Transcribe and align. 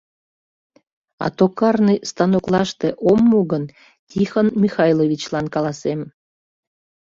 «А 1.25 1.27
токарный 1.37 1.97
станоклаште 2.11 2.87
ом 3.09 3.19
му 3.31 3.41
гын, 3.51 3.63
Тихон 4.09 4.47
Михайловичлан 4.63 5.45
каласем. 5.55 5.99